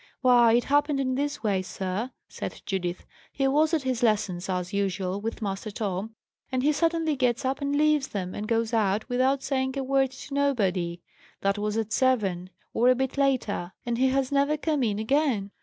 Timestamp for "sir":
1.61-2.09